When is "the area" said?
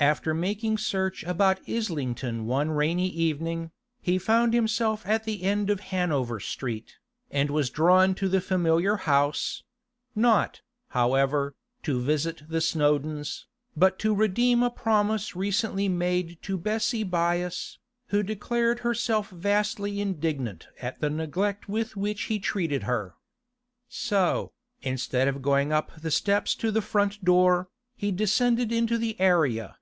28.98-29.76